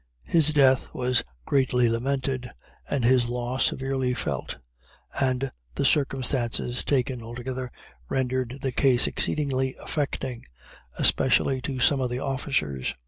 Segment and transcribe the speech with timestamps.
[0.25, 2.49] His death was greatly lamented,
[2.89, 4.57] and his loss severely felt
[5.21, 7.69] and the circumstances taken altogether,
[8.09, 10.45] rendered the case exceedingly affecting,
[10.97, 12.95] especially to some of the officers.